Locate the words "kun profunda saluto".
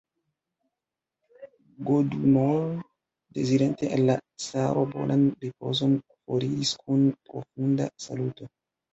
6.85-8.49